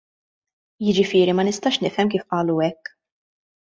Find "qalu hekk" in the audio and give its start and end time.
2.29-2.95